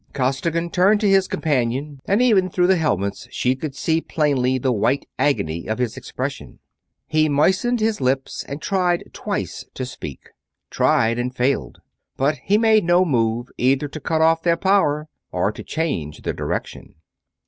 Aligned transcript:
Costigan 0.13 0.71
turned 0.71 0.99
to 1.01 1.07
his 1.07 1.27
companion, 1.27 1.99
and 2.07 2.23
even 2.23 2.49
through 2.49 2.65
the 2.65 2.75
helmets 2.75 3.27
she 3.29 3.55
could 3.55 3.75
see 3.75 4.01
plainly 4.01 4.57
the 4.57 4.71
white 4.71 5.05
agony 5.19 5.67
of 5.67 5.77
his 5.77 5.95
expression. 5.95 6.57
He 7.05 7.29
moistened 7.29 7.79
his 7.81 8.01
lips 8.01 8.43
and 8.47 8.59
tried 8.59 9.11
twice 9.13 9.63
to 9.75 9.85
speak 9.85 10.29
tried 10.71 11.19
and 11.19 11.35
failed; 11.35 11.81
but 12.17 12.37
he 12.43 12.57
made 12.57 12.83
no 12.83 13.05
move 13.05 13.49
either 13.59 13.87
to 13.89 13.99
cut 13.99 14.21
off 14.23 14.41
their 14.41 14.57
power 14.57 15.07
or 15.31 15.51
to 15.51 15.61
change 15.63 16.23
their 16.23 16.33
direction. 16.33 16.95